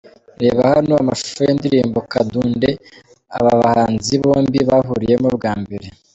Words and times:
Reba 0.43 0.61
hano 0.73 0.93
amashusho 1.01 1.41
y'indirimbo 1.45 1.97
'Kadunde', 2.03 2.79
aba 3.37 3.49
habanzi 3.61 4.13
bombi 4.21 4.59
bahuriyemo 4.69 5.27
bwa 5.37 5.53
mbere. 5.61 5.87